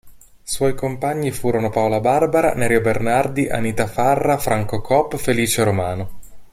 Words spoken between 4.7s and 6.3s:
Coop, Felice Romano.